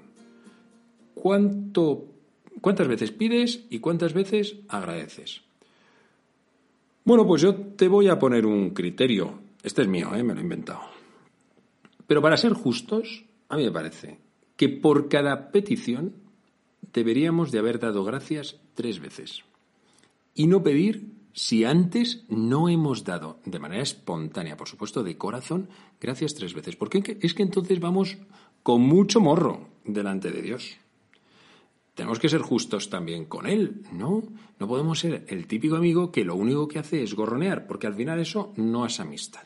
¿Cuánto, 1.14 2.04
¿Cuántas 2.60 2.86
veces 2.86 3.10
pides 3.10 3.64
y 3.70 3.80
cuántas 3.80 4.14
veces 4.14 4.54
agradeces? 4.68 5.40
Bueno, 7.04 7.26
pues 7.26 7.42
yo 7.42 7.56
te 7.56 7.88
voy 7.88 8.06
a 8.06 8.20
poner 8.20 8.46
un 8.46 8.70
criterio. 8.70 9.40
Este 9.64 9.82
es 9.82 9.88
mío, 9.88 10.14
¿eh? 10.14 10.22
me 10.22 10.32
lo 10.32 10.38
he 10.38 10.44
inventado. 10.44 10.99
Pero 12.10 12.22
para 12.22 12.36
ser 12.36 12.54
justos, 12.54 13.24
a 13.48 13.56
mí 13.56 13.62
me 13.62 13.70
parece 13.70 14.18
que 14.56 14.68
por 14.68 15.08
cada 15.08 15.52
petición 15.52 16.16
deberíamos 16.92 17.52
de 17.52 17.60
haber 17.60 17.78
dado 17.78 18.02
gracias 18.02 18.56
tres 18.74 18.98
veces. 18.98 19.44
Y 20.34 20.48
no 20.48 20.64
pedir 20.64 21.12
si 21.34 21.64
antes 21.64 22.24
no 22.28 22.68
hemos 22.68 23.04
dado 23.04 23.38
de 23.44 23.60
manera 23.60 23.84
espontánea, 23.84 24.56
por 24.56 24.66
supuesto, 24.66 25.04
de 25.04 25.16
corazón, 25.16 25.68
gracias 26.00 26.34
tres 26.34 26.52
veces. 26.52 26.74
Porque 26.74 27.16
es 27.20 27.32
que 27.32 27.44
entonces 27.44 27.78
vamos 27.78 28.18
con 28.64 28.80
mucho 28.80 29.20
morro 29.20 29.68
delante 29.84 30.32
de 30.32 30.42
Dios. 30.42 30.78
Tenemos 31.94 32.18
que 32.18 32.28
ser 32.28 32.40
justos 32.40 32.90
también 32.90 33.26
con 33.26 33.46
Él, 33.46 33.84
¿no? 33.92 34.24
No 34.58 34.66
podemos 34.66 34.98
ser 34.98 35.26
el 35.28 35.46
típico 35.46 35.76
amigo 35.76 36.10
que 36.10 36.24
lo 36.24 36.34
único 36.34 36.66
que 36.66 36.80
hace 36.80 37.04
es 37.04 37.14
gorronear, 37.14 37.68
porque 37.68 37.86
al 37.86 37.94
final 37.94 38.18
eso 38.18 38.52
no 38.56 38.84
es 38.84 38.98
amistad. 38.98 39.44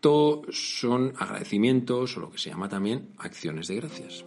Esto 0.00 0.40
son 0.50 1.12
agradecimientos 1.18 2.16
o 2.16 2.20
lo 2.20 2.30
que 2.30 2.38
se 2.38 2.48
llama 2.48 2.70
también 2.70 3.10
acciones 3.18 3.68
de 3.68 3.76
gracias. 3.76 4.24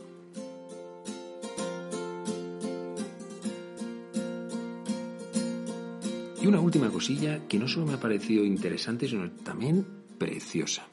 Y 6.40 6.46
una 6.46 6.60
última 6.60 6.92
cosilla 6.92 7.48
que 7.48 7.58
no 7.58 7.68
solo 7.68 7.88
me 7.88 7.94
ha 7.94 8.00
parecido 8.00 8.46
interesante, 8.46 9.08
sino 9.08 9.32
también 9.32 9.84
preciosa. 10.20 10.86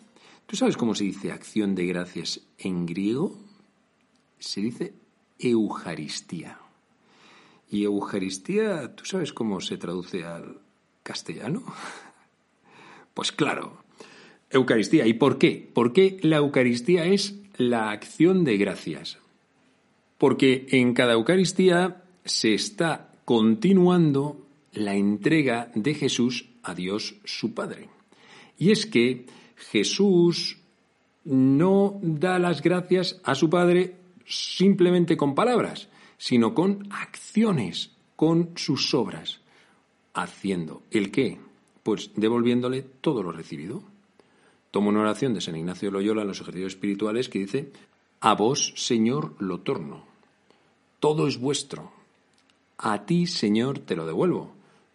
¿Tú 0.47 0.57
sabes 0.57 0.79
cómo 0.79 0.95
se 0.95 1.05
dice 1.05 1.31
acción 1.31 1.75
de 1.75 1.85
gracias 1.85 2.41
en 2.57 2.87
griego? 2.87 3.37
Se 4.39 4.63
dice 4.63 4.95
Eucaristía. 5.39 6.59
Y 7.69 7.85
Eucaristía, 7.85 8.97
¿tú 8.97 9.05
sabes 9.05 9.35
cómo 9.35 9.61
se 9.61 9.77
traduce 9.77 10.25
al 10.25 10.63
castellano? 11.03 11.65
Pues 13.13 13.33
claro, 13.33 13.80
Eucaristía. 14.51 15.07
¿Y 15.07 15.15
por 15.15 15.39
qué? 15.39 15.69
¿Por 15.73 15.93
qué 15.93 16.19
la 16.23 16.37
Eucaristía 16.37 17.07
es 17.07 17.39
la 17.57 17.91
acción 17.91 18.45
de 18.45 18.57
gracias? 18.57 19.19
Porque 20.19 20.67
en 20.71 20.93
cada 20.93 21.15
Eucaristía 21.15 22.03
se 22.25 22.55
está 22.55 23.13
continuando 23.25 24.47
la 24.73 24.95
entrega 24.95 25.71
de 25.75 25.95
Jesús 25.95 26.49
a 26.63 26.75
Dios 26.75 27.17
su 27.25 27.55
Padre. 27.55 27.89
Y 28.59 28.71
es 28.71 28.87
que 28.87 29.27
Jesús 29.57 30.59
no 31.25 31.99
da 32.03 32.39
las 32.39 32.63
gracias 32.63 33.21
a 33.25 33.35
su 33.35 33.49
Padre 33.51 33.97
simplemente 34.27 35.17
con 35.17 35.35
palabras, 35.35 35.89
sino 36.19 36.55
con 36.55 36.87
acciones 36.91 37.93
con 38.17 38.51
sus 38.57 38.93
obras. 38.95 39.41
¿Haciendo 40.13 40.83
el 40.91 41.11
qué? 41.11 41.39
Pues 41.83 42.11
devolviéndole 42.17 42.83
todo 42.83 43.23
lo 43.23 43.33
recibido. 43.33 43.83
Tomo 44.71 44.91
una 44.91 45.01
oración 45.01 45.35
de 45.35 45.41
San 45.41 45.57
Ignacio 45.57 45.91
Loyola 45.91 46.23
en 46.23 46.29
los 46.29 46.41
ejercicios 46.41 46.75
espirituales 46.75 47.29
que 47.29 47.41
dice, 47.41 47.73
a 48.21 48.35
vos, 48.35 48.73
Señor, 48.77 49.35
lo 49.39 49.61
torno. 49.61 50.05
Todo 51.01 51.27
es 51.27 51.39
vuestro. 51.39 51.91
A 52.79 53.05
ti, 53.05 53.27
Señor, 53.27 53.79
te 53.81 53.97
lo 53.97 54.07
devuelvo. 54.07 54.53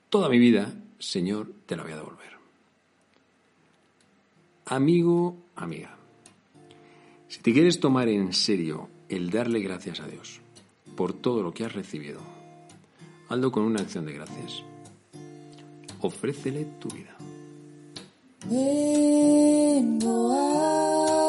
Toda 0.10 0.30
mi 0.30 0.40
vida, 0.40 0.74
Señor, 1.00 1.52
te 1.66 1.76
la 1.76 1.84
voy 1.84 1.92
a 1.92 1.98
devolver. 1.98 2.36
Amigo, 4.68 5.38
amiga, 5.56 5.96
si 7.28 7.40
te 7.42 7.54
quieres 7.54 7.80
tomar 7.80 8.08
en 8.08 8.34
serio 8.34 8.90
el 9.10 9.30
darle 9.30 9.60
gracias 9.60 10.00
a 10.00 10.08
Dios 10.08 10.40
por 10.96 11.14
todo 11.14 11.44
lo 11.44 11.54
que 11.54 11.66
has 11.66 11.74
recibido, 11.74 12.20
hazlo 13.30 13.52
con 13.52 13.64
una 13.64 13.82
acción 13.82 14.06
de 14.06 14.14
gracias. 14.14 14.64
Ofrécele 16.00 16.66
tu 16.80 16.90
vida. 16.90 17.16
rainbow 18.50 20.32
eyes. 20.32 21.25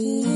Thank 0.00 0.24
you. 0.24 0.29